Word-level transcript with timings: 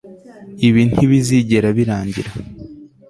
ibi 0.67 0.81
ntibizigera 0.91 1.67
birangira 1.77 2.31